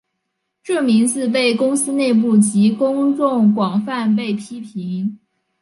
[0.63, 5.19] 这名字被公司内部及公众广泛被批评。